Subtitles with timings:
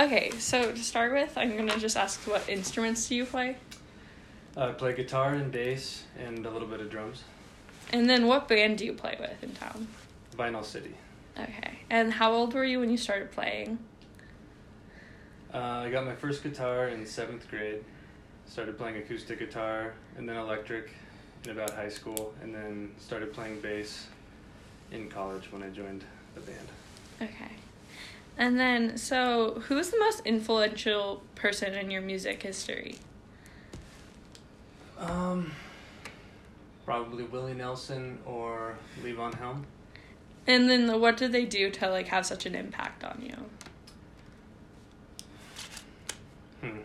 [0.00, 3.58] Okay, so to start with, I'm gonna just ask what instruments do you play?
[4.56, 7.22] Uh, I play guitar and bass and a little bit of drums.
[7.92, 9.88] And then what band do you play with in town?
[10.38, 10.94] Vinyl City.
[11.38, 11.80] Okay.
[11.90, 13.78] And how old were you when you started playing?
[15.52, 17.84] Uh, I got my first guitar in seventh grade.
[18.46, 20.92] Started playing acoustic guitar and then electric
[21.44, 24.06] in about high school, and then started playing bass
[24.92, 26.04] in college when I joined
[26.34, 26.68] the band.
[27.20, 27.52] Okay.
[28.40, 32.96] And then, so who's the most influential person in your music history?
[34.96, 35.52] Um,
[36.86, 39.66] probably Willie Nelson or Levon Helm.
[40.46, 43.36] And then, what did they do to like have such an impact on you?
[46.62, 46.78] Hmm.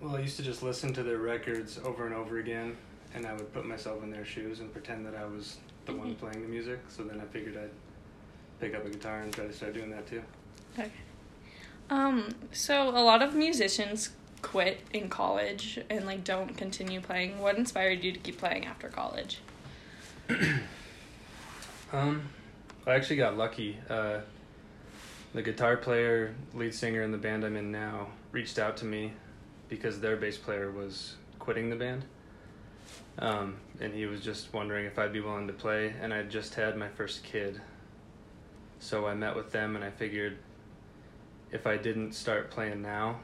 [0.00, 2.76] Well, I used to just listen to their records over and over again,
[3.12, 6.14] and I would put myself in their shoes and pretend that I was the one
[6.14, 6.18] Mhm.
[6.18, 6.80] playing the music.
[6.88, 7.70] So then I figured I'd
[8.60, 10.22] pick up a guitar and try to start doing that too.
[10.78, 10.90] Okay.
[11.88, 14.10] Um, so a lot of musicians
[14.42, 17.38] quit in college and like don't continue playing.
[17.38, 19.38] What inspired you to keep playing after college?
[21.92, 22.28] Um,
[22.84, 23.78] I actually got lucky.
[23.88, 24.20] Uh,
[25.34, 29.12] the guitar player, lead singer in the band I'm in now, reached out to me
[29.68, 32.04] because their bass player was quitting the band.
[33.18, 35.94] Um, and he was just wondering if I'd be willing to play.
[36.00, 37.60] And I just had my first kid.
[38.78, 40.36] So I met with them and I figured
[41.50, 43.20] if I didn't start playing now,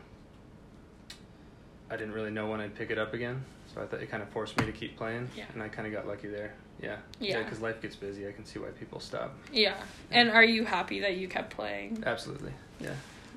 [1.90, 3.44] I didn't really know when I'd pick it up again.
[3.74, 5.28] So I thought it kind of forced me to keep playing.
[5.36, 5.44] Yeah.
[5.52, 6.54] And I kind of got lucky there.
[6.80, 6.96] Yeah.
[7.20, 7.42] Yeah.
[7.42, 8.26] because life gets busy.
[8.26, 9.34] I can see why people stop.
[9.52, 9.76] Yeah.
[10.10, 12.02] And are you happy that you kept playing?
[12.06, 12.52] Absolutely.
[12.80, 12.94] Yeah.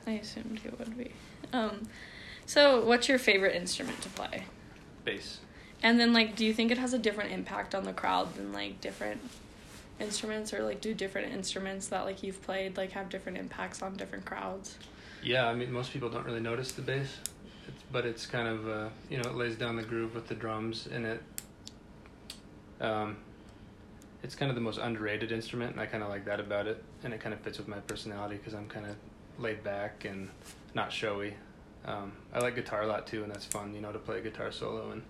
[0.07, 1.11] I assumed you would be.
[1.53, 1.87] Um,
[2.45, 4.45] so what's your favorite instrument to play?
[5.03, 5.39] Bass.
[5.83, 8.53] And then like, do you think it has a different impact on the crowd than
[8.53, 9.21] like different
[9.99, 13.95] instruments, or like do different instruments that like you've played like have different impacts on
[13.95, 14.77] different crowds?
[15.23, 17.17] Yeah, I mean, most people don't really notice the bass,
[17.67, 20.35] it's, but it's kind of, uh, you know, it lays down the groove with the
[20.35, 21.23] drums, and it,
[22.79, 23.17] um,
[24.21, 26.83] it's kind of the most underrated instrument, and I kind of like that about it,
[27.03, 28.95] and it kind of fits with my personality because I'm kind of
[29.39, 30.29] laid back and
[30.75, 31.33] not showy.
[31.85, 34.21] Um, I like guitar a lot too, and that's fun, you know, to play a
[34.21, 35.01] guitar solo and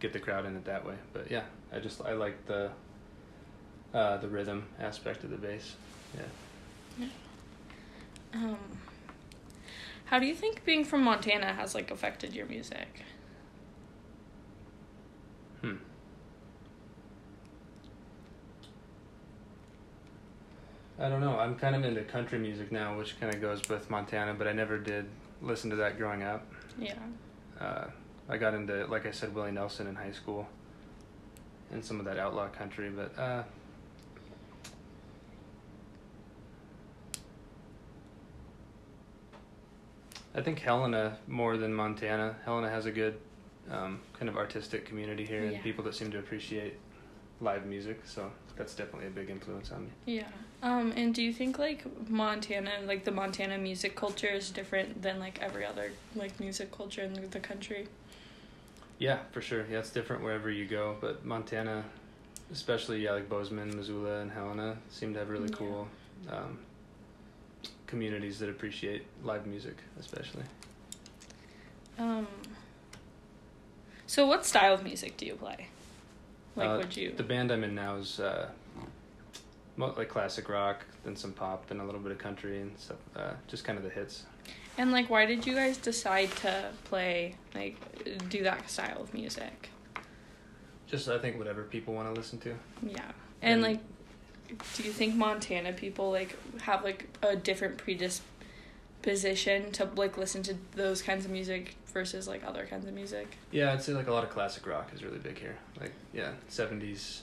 [0.00, 0.94] get the crowd in it that way.
[1.12, 2.70] But yeah, I just I like the
[3.94, 5.74] uh, the rhythm aspect of the bass.
[6.16, 6.22] Yeah.
[6.98, 7.08] yeah.
[8.34, 8.58] Um,
[10.06, 13.02] how do you think being from Montana has like affected your music?
[15.60, 15.76] Hmm.
[20.98, 21.38] I don't know.
[21.38, 24.52] I'm kind of into country music now, which kind of goes with Montana, but I
[24.52, 25.06] never did
[25.42, 26.46] listen to that growing up.
[26.78, 26.94] Yeah.
[27.60, 27.86] Uh,
[28.28, 30.46] I got into, like I said, Willie Nelson in high school
[31.72, 33.42] and some of that outlaw country, but uh,
[40.34, 42.36] I think Helena more than Montana.
[42.44, 43.18] Helena has a good
[43.70, 45.52] um, kind of artistic community here Yeah.
[45.52, 46.74] and people that seem to appreciate
[47.40, 49.90] live music, so that's definitely a big influence on me.
[50.06, 50.26] Yeah.
[50.62, 55.18] Um, and do you think like Montana, like the Montana music culture is different than
[55.18, 57.88] like every other like music culture in the country?
[58.98, 59.64] Yeah, for sure.
[59.70, 61.84] Yeah, it's different wherever you go, but Montana,
[62.52, 65.56] especially yeah, like Bozeman, Missoula, and Helena, seem to have really Yeah.
[65.56, 65.88] cool
[66.30, 66.58] um,
[67.86, 70.44] communities that appreciate live music, especially.
[71.98, 72.26] Um.
[74.06, 75.68] So what style of music do you play?
[76.54, 77.12] Like, Uh, would you?
[77.12, 78.48] The band I'm in now is uh,
[79.76, 82.98] like classic rock, then some pop, then a little bit of country and stuff.
[83.14, 84.24] Uh, just kind of the hits.
[84.78, 87.76] And like, why did you guys decide to play like
[88.28, 89.70] do that style of music?
[90.86, 92.54] Just I think whatever people want to listen to.
[92.82, 93.02] Yeah.
[93.42, 93.80] And And- like,
[94.74, 100.54] do you think Montana people like have like a different predisposition to like listen to
[100.76, 103.36] those kinds of music versus like other kinds of music?
[103.50, 105.56] Yeah, I'd say like a lot of classic rock is really big here.
[105.80, 107.22] Like yeah, seventies,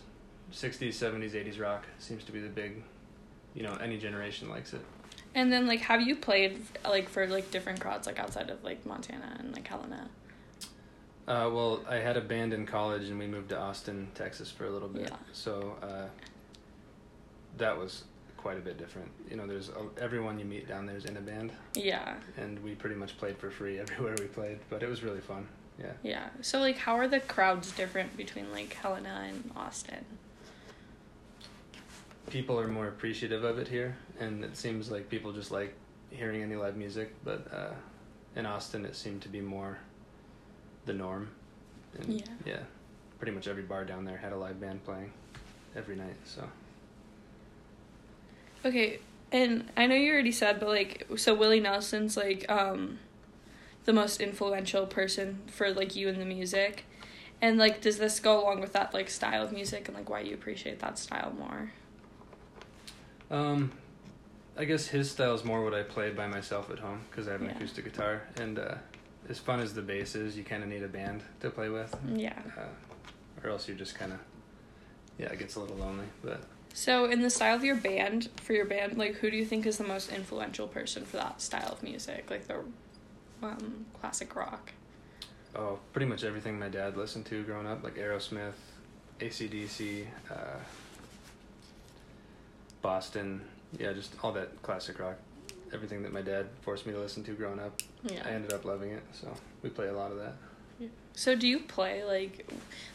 [0.52, 2.84] sixties, seventies, eighties rock seems to be the big.
[3.54, 4.82] You know, any generation likes it.
[5.36, 8.86] And then like, have you played like for like different crowds like outside of like
[8.86, 10.10] Montana and like Helena?
[11.28, 14.66] Uh, well, I had a band in college, and we moved to Austin, Texas, for
[14.66, 15.04] a little bit.
[15.10, 15.16] Yeah.
[15.32, 16.08] So uh,
[17.58, 18.04] that was
[18.36, 19.10] quite a bit different.
[19.30, 22.16] You know, there's a, everyone you meet down there is in a band, Yeah.
[22.38, 24.60] and we pretty much played for free everywhere we played.
[24.70, 25.48] But it was really fun.
[25.80, 25.94] Yeah.
[26.04, 26.28] Yeah.
[26.42, 30.04] So like, how are the crowds different between like Helena and Austin?
[32.34, 35.76] People are more appreciative of it here, and it seems like people just like
[36.10, 37.14] hearing any live music.
[37.24, 37.74] But uh,
[38.36, 39.78] in Austin, it seemed to be more
[40.88, 41.30] the norm.
[42.00, 42.26] And Yeah.
[42.44, 42.60] Yeah.
[43.20, 45.14] Pretty much every bar down there had a live band playing
[45.76, 46.16] every night.
[46.26, 46.50] So.
[48.66, 48.98] Okay,
[49.32, 52.98] And I know you already said, but like, so Willie Nelson's like um,
[53.86, 56.86] the most influential person for like you in the music,
[57.44, 60.22] and like, does this go along with that like style of music and like why
[60.22, 61.74] you appreciate that style more?
[63.34, 63.72] Um,
[64.56, 67.32] I guess his style is more what I play by myself at home because I
[67.32, 67.56] have an Yeah.
[67.56, 68.76] acoustic guitar, and uh,
[69.28, 71.96] as fun as the bass is, you kind of need a band to play with,
[72.16, 72.40] Yeah.
[72.56, 74.20] uh, or else you're just kind of,
[75.18, 76.06] yeah, it gets a little lonely.
[76.24, 76.44] But
[76.76, 79.66] So in the style of your band, for your band, like who do you think
[79.66, 82.60] is the most influential person for that style of music, like the
[83.42, 84.72] um, classic rock?
[85.56, 88.54] oh, pretty much everything my dad listened to growing up, like Aerosmith,
[89.20, 90.36] ACDC, uh,
[92.84, 93.42] Boston,
[93.80, 95.16] yeah, just all that classic rock.
[95.74, 98.22] Everything that my dad forced me to listen to growing up, Yeah.
[98.24, 99.02] I ended up loving it.
[99.12, 99.34] So
[99.64, 100.36] we play a lot of that.
[101.16, 102.48] So do you play like,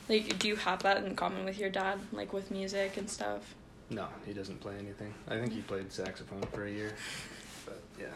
[0.08, 3.54] like do you have that in common with your dad, like with music and stuff?
[3.90, 5.14] No, he doesn't play anything.
[5.28, 6.92] I think he played saxophone for a year,
[7.64, 8.06] but yeah.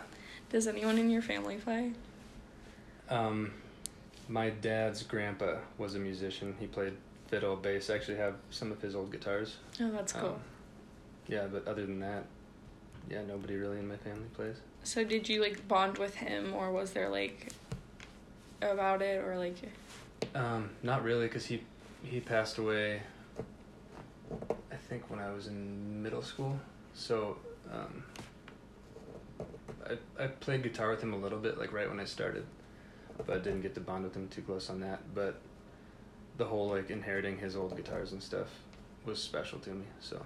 [0.50, 1.92] Does anyone in your family play?
[3.08, 3.52] Um,
[4.28, 6.54] my dad's grandpa was a musician.
[6.60, 6.94] He played
[7.28, 7.88] fiddle, bass.
[7.88, 9.56] I actually have some of his old guitars.
[9.80, 10.30] Oh, that's cool.
[10.30, 10.40] Um,
[11.28, 12.24] yeah, but other than that,
[13.10, 14.56] yeah, nobody really in my family plays.
[14.84, 17.52] so did you like bond with him, or was there like
[18.60, 19.56] about it, or like?
[20.34, 21.62] Um, not really, cause he
[22.02, 23.02] he passed away.
[24.70, 26.58] I think when I was in middle school.
[26.94, 27.38] So
[27.72, 28.04] um,
[29.88, 32.44] I I played guitar with him a little bit, like right when I started,
[33.26, 35.14] but I didn't get to bond with him too close on that.
[35.14, 35.40] But
[36.38, 38.48] the whole like inheriting his old guitars and stuff
[39.04, 39.84] was special to me.
[40.00, 40.24] So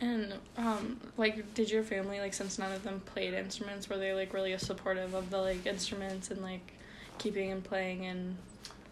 [0.00, 4.14] And um, like, did your family like since none of them played instruments, were they
[4.14, 6.72] like really supportive of the like instruments and like
[7.18, 8.36] keeping and playing and?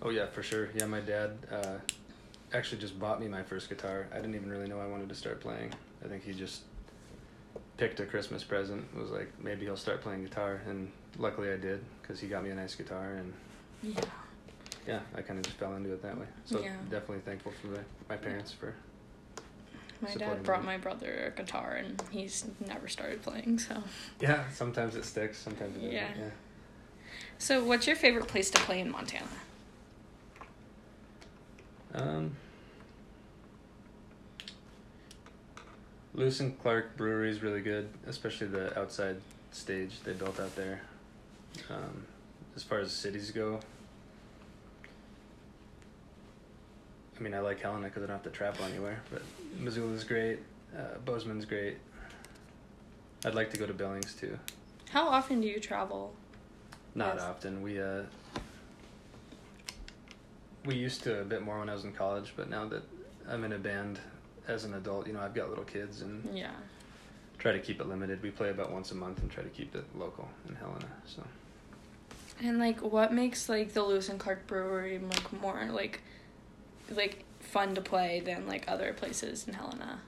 [0.02, 0.68] oh yeah, for sure.
[0.74, 1.78] Yeah, my dad uh,
[2.52, 4.06] actually just bought me my first guitar.
[4.12, 5.72] I didn't even really know I wanted to start playing.
[6.04, 6.62] I think he just
[7.78, 8.84] picked a Christmas present.
[8.94, 12.50] Was like maybe he'll start playing guitar, and luckily I did because he got me
[12.50, 13.32] a nice guitar, and
[13.82, 14.00] Yeah.
[14.86, 16.26] yeah, I kind of just fell into it that way.
[16.44, 16.76] So Yeah.
[16.90, 17.80] definitely thankful for my,
[18.10, 18.74] my parents for.
[20.00, 23.58] My dad brought my brother a guitar and he's never started playing.
[23.58, 23.82] So,
[24.20, 25.92] Yeah, sometimes it sticks, sometimes it doesn't.
[25.92, 26.08] Yeah.
[26.16, 26.30] yeah.
[27.38, 29.26] so what's your favorite place to play in Montana?
[31.94, 32.36] Um,
[36.14, 39.16] Lewis and Clark Brewery is really good, especially the outside
[39.52, 40.82] stage they built out there.
[41.70, 42.04] Um,
[42.54, 43.60] as far as cities go,
[47.18, 49.22] I mean, I like Helena because I don't have to travel anywhere, but
[49.58, 50.38] Missoula's great,
[50.76, 51.78] uh, Bozeman's great.
[53.24, 54.38] I'd like to go to Billings too.
[54.90, 56.14] How often do you travel?
[56.94, 57.24] Not Yes.
[57.24, 57.62] often.
[57.62, 58.02] We uh
[60.64, 62.82] we used to a bit more when I was in college, but now that
[63.28, 63.98] I'm in a band
[64.46, 66.50] as an adult, you know, I've got little kids and Yeah.
[67.38, 68.22] try to keep it limited.
[68.22, 70.88] We play about once a month and try to keep it local in Helena.
[71.06, 71.22] So
[72.40, 76.00] And like, what makes like the Lewis and Clark Brewery like more like,
[76.90, 80.00] like fun to play than like other places in Helena?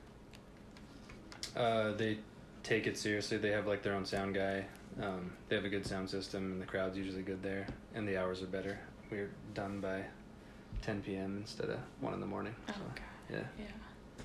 [1.56, 2.19] uh, they
[2.62, 3.37] take it seriously.
[3.38, 4.65] They have like their own sound guy.
[5.00, 8.17] Um, they have a good sound system, and the crowd's usually good there, and the
[8.17, 8.79] hours are better.
[9.11, 10.05] We're done by
[10.82, 11.38] 10 p.m.
[11.41, 12.55] instead of one in the morning.
[12.69, 13.03] Oh, So, okay.
[13.31, 13.65] yeah.
[13.65, 14.25] Yeah.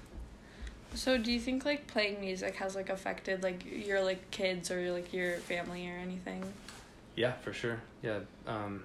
[0.94, 4.92] So do you think like playing music has like affected like your like kids or
[4.92, 6.44] like your family or anything?
[7.16, 7.81] Yeah, for sure.
[8.02, 8.19] Yeah.
[8.47, 8.83] Um,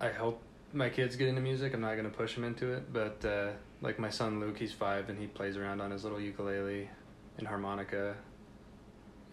[0.00, 0.40] I hope
[0.72, 1.74] my kids get into music.
[1.74, 3.50] I'm not gonna push them into it, but uh,
[3.82, 6.88] like my son Luke, he's five and he plays around on his little ukulele
[7.38, 8.16] and harmonica,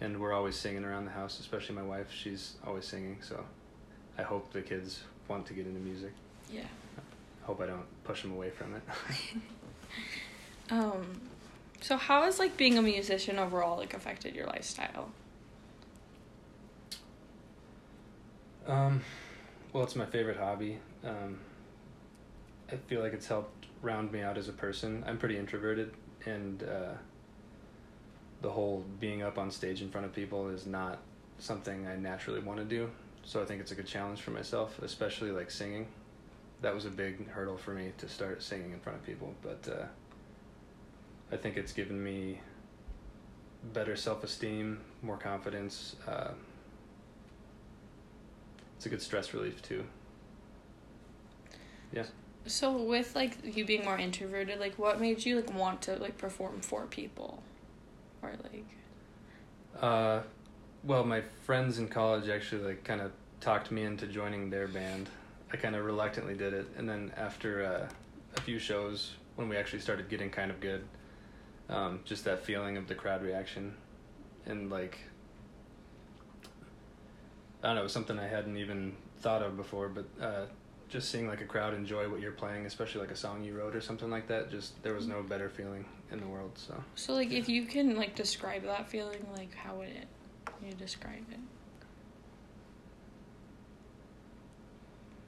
[0.02, 1.40] and we're always singing around the house.
[1.40, 3.18] Especially my wife, she's always singing.
[3.22, 3.44] So
[4.18, 6.12] I hope the kids want to get into music.
[6.52, 6.62] Yeah.
[6.98, 8.82] I Hope I don't push them away from it.
[10.70, 11.22] Um,
[11.82, 15.10] so how has like being a musician overall like affected your lifestyle?
[18.68, 19.02] Um,
[19.78, 20.80] well, it's my favorite hobby.
[21.04, 21.38] Um,
[22.72, 25.04] I feel like it's helped round me out as a person.
[25.06, 25.94] I'm pretty introverted,
[26.26, 26.94] and uh,
[28.42, 30.98] the whole being up on stage in front of people is not
[31.38, 32.90] something I naturally want to do.
[33.24, 35.86] So I think it's a good challenge for myself, especially like singing.
[36.64, 39.70] That was a big hurdle for me to start singing in front of people, but
[39.72, 39.86] uh,
[41.32, 42.42] I think it's given me
[43.74, 45.98] better self esteem, more confidence.
[46.08, 46.30] Uh,
[48.78, 49.84] it's a good stress relief too.
[51.92, 52.06] Yeah.
[52.46, 56.18] So with like you being more introverted, like what made you like want to like
[56.18, 57.44] perform for people,
[58.22, 58.66] or like
[59.82, 60.22] Uh,
[60.84, 65.10] well, my friends in college actually like kind of talked me into joining their band.
[65.52, 67.90] I kind of reluctantly did it, and then after uh,
[68.36, 70.84] a few shows, when we actually started getting kind of good,
[71.70, 73.74] um, just that feeling of the crowd reaction,
[74.46, 75.00] and like
[77.64, 80.46] I don't know, it was something I hadn't even thought of before, but uh,
[80.90, 83.76] just seeing like a crowd enjoy what you're playing, especially like a song you wrote
[83.76, 86.52] or something like that, just there was no better feeling in the world.
[86.56, 90.08] So So like if you can like describe that feeling, like how would it
[90.66, 91.40] you describe it?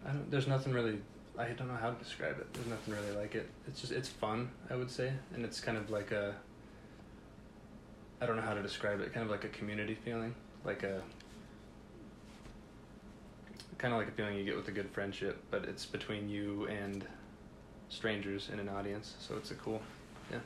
[0.06, 0.32] I don't.
[0.32, 1.00] There's nothing really.
[1.38, 2.54] I don't know how to describe it.
[2.54, 3.50] There's nothing really like it.
[3.68, 4.50] It's just it's fun.
[4.70, 6.36] I would say, and it's kind of like a.
[8.22, 9.14] I don't know how to describe it.
[9.14, 10.34] Kind of like a community feeling,
[10.64, 11.02] like a.
[13.80, 16.68] Kind of like a feeling you get with a good friendship, but it's between you
[16.68, 17.04] and
[17.90, 19.16] strangers in an audience.
[19.20, 19.82] So it's a cool.
[20.30, 20.40] Yeah.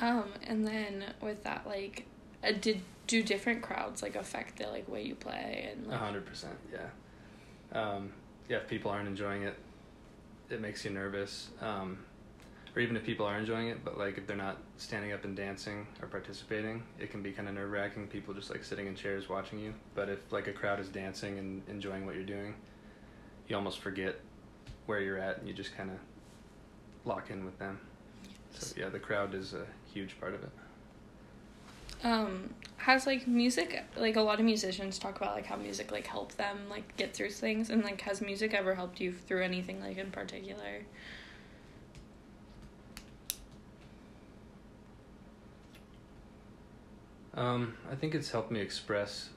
[0.00, 2.06] Um, and then with that, like,
[2.42, 6.24] uh, did do different crowds like affect the like way you play and A hundred
[6.24, 7.78] percent, yeah.
[7.78, 8.12] Um,
[8.48, 9.56] yeah, if people aren't enjoying it,
[10.48, 11.50] it makes you nervous.
[11.60, 11.98] Um,
[12.74, 15.36] or even if people are enjoying it, but like if they're not standing up and
[15.36, 18.06] dancing or participating, it can be kind of nerve wracking.
[18.06, 19.74] People just like sitting in chairs watching you.
[19.94, 22.54] But if like a crowd is dancing and enjoying what you're doing,
[23.48, 24.20] you almost forget
[24.86, 25.96] where you're at and you just kind of
[27.04, 27.80] lock in with them.
[28.50, 30.50] So yeah, the crowd is a huge part of it.
[32.04, 36.06] um has like music like a lot of musicians talk about like how music like
[36.06, 39.80] helped them like get through things and like has music ever helped you through anything
[39.80, 40.80] like in particular?
[47.40, 49.30] Um, I think it's helped me express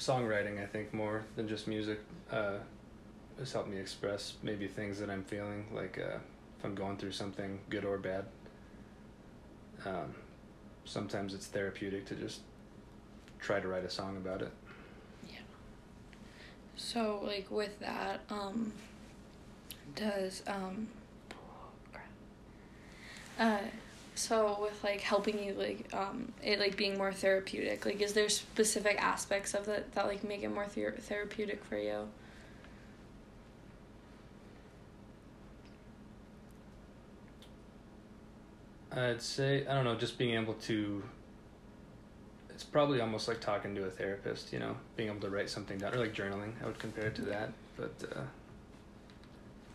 [0.00, 0.60] songwriting.
[0.60, 2.00] I think more than just music.
[2.32, 2.54] Uh,
[3.40, 6.18] it's helped me express maybe things that I'm feeling, like uh,
[6.58, 8.24] if I'm going through something good or bad.
[9.86, 10.16] Um,
[10.84, 12.40] sometimes it's therapeutic to just
[13.38, 14.50] try to write a song about it.
[15.30, 15.38] Yeah.
[16.74, 18.72] So like with that, um
[19.94, 20.88] does um
[21.92, 22.08] crap.
[23.38, 23.58] uh
[24.14, 28.28] so with like helping you like um it like being more therapeutic, like is there
[28.28, 32.08] specific aspects of it that like make it more ther- therapeutic for you?
[38.94, 41.02] I'd say I don't know, just being able to.
[42.50, 45.78] It's probably almost like talking to a therapist, you know, being able to write something
[45.78, 46.52] down, or like journaling.
[46.62, 48.20] I would compare it to that, but uh,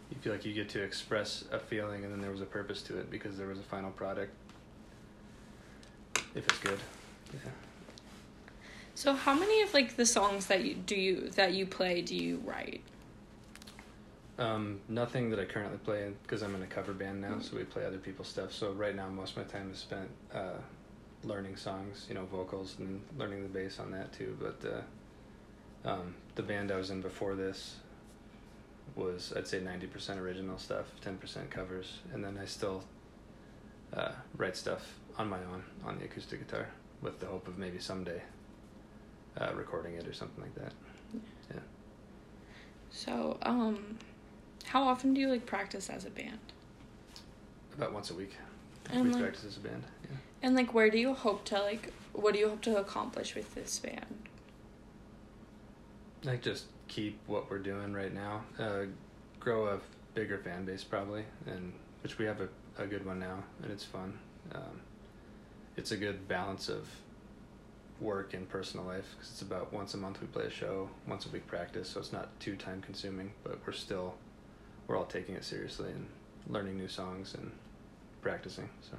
[0.09, 2.81] you feel like you get to express a feeling, and then there was a purpose
[2.83, 4.33] to it because there was a final product.
[6.35, 6.79] If it's good,
[7.33, 7.51] yeah.
[8.95, 12.15] So how many of like the songs that you do you that you play do
[12.15, 12.81] you write?
[14.39, 17.63] Um, nothing that I currently play because I'm in a cover band now, so we
[17.63, 18.53] play other people's stuff.
[18.53, 20.57] So right now, most of my time is spent uh,
[21.23, 24.37] learning songs, you know, vocals and learning the bass on that too.
[24.39, 24.69] But
[25.85, 27.77] uh, um, the band I was in before this
[28.95, 32.83] was, I'd say, ninety percent original stuff, ten percent covers, and then I still
[33.93, 36.67] uh, write stuff on my own on the acoustic guitar
[37.01, 38.21] with the hope of maybe someday
[39.39, 40.73] uh, recording it or something like that.
[41.53, 41.59] Yeah.
[42.89, 43.97] So um
[44.65, 46.39] how often do you like practice as a band?
[47.77, 48.35] About once a week,
[48.91, 49.83] And, we like- practice as a band.
[50.03, 50.17] Yeah.
[50.43, 53.53] And like where do you hope to like what do you hope to accomplish with
[53.55, 54.05] this band?
[56.23, 58.43] like just keep what we're doing right now.
[58.59, 58.83] Uh,
[59.39, 59.79] grow a
[60.13, 62.49] bigger fan base probably and which we have a,
[62.81, 64.17] a good one now and it's fun.
[64.53, 64.81] Um,
[65.75, 66.87] it's a good balance of
[67.99, 71.25] work and personal life because it's about once a month we play a show once
[71.25, 74.13] a week practice so it's not too time consuming but we're still
[74.85, 76.05] we're all taking it seriously and
[76.47, 77.51] learning new songs and
[78.21, 78.95] practicing so.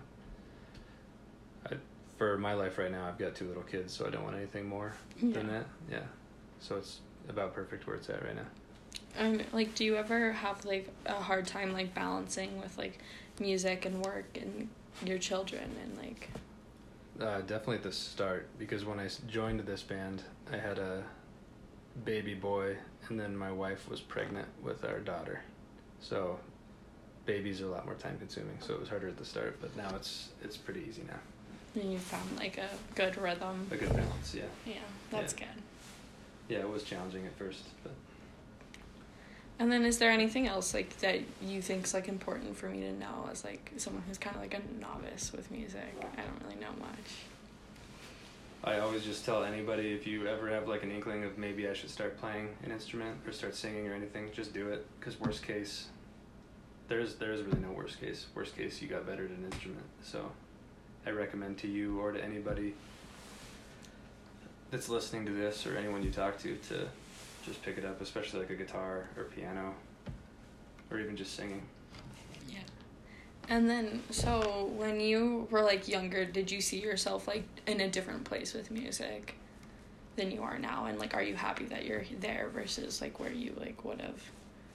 [1.71, 1.77] I,
[2.17, 4.69] for my life right now i've got two little kids so i don't want anything
[4.69, 5.67] more than that.
[5.91, 6.03] Yeah.
[6.61, 8.47] So it's about perfect where it's at right now
[9.17, 12.99] And like do you ever have like a hard time like balancing with like
[13.41, 14.69] music and work and
[15.05, 16.29] your children and like
[17.21, 21.03] uh, definitely at the start because when I joined this band i had a
[22.05, 22.77] baby boy
[23.09, 25.41] and then my wife was pregnant with our daughter
[26.01, 26.39] so
[27.27, 29.77] babies are a lot more time consuming so it was harder at the start but
[29.77, 33.67] now it's it's pretty easy now and you found like a good rhythm.
[33.71, 34.75] a good balance yeah Yeah,
[35.11, 35.47] that's Yeah.
[35.47, 35.63] good.
[36.49, 37.93] Yeah it was challenging at first but
[39.59, 42.93] And then is there anything else like that you think's like important for me to
[42.93, 45.95] know as like someone who's kind of like a novice with music?
[46.17, 47.09] I don't really know much.
[48.63, 51.73] I always just tell anybody if you ever have like an inkling of maybe I
[51.75, 54.87] should start playing an instrument or start singing or anything, just do it.
[54.99, 55.87] Because worst case,
[56.89, 58.27] there's there's really no worst case.
[58.35, 59.87] Worst case, you got better at an instrument.
[60.03, 60.31] So,
[61.07, 62.75] I recommend to you or to anybody
[64.71, 66.89] that's listening to this or anyone you talk to to
[67.45, 69.75] just pick it up, especially like a guitar or piano,
[70.91, 71.63] or even just singing.
[72.49, 72.59] Yeah.
[73.49, 77.89] And then, so when you were like younger, did you see yourself like in a
[77.89, 79.35] different place with music
[80.17, 80.87] than you are now?
[80.87, 84.21] And like, are you happy that you're there versus like where you like would have?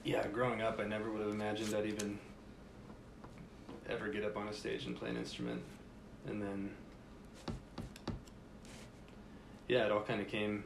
[0.02, 2.18] Yeah, growing up, I never would have imagined I'd even
[3.88, 5.62] ever get up on a stage and play an instrument.
[6.26, 6.70] And then,
[9.68, 10.64] yeah, it all kind of came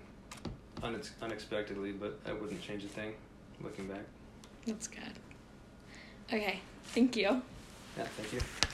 [0.82, 3.14] unex- unexpectedly, but I wouldn't change a thing
[3.62, 4.04] looking back.
[4.66, 5.02] That's good.
[6.32, 7.42] Okay, thank you.
[7.96, 8.67] Yeah, thank you.